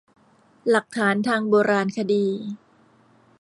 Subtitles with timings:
[0.69, 2.25] หลักฐานทางโบราณคดี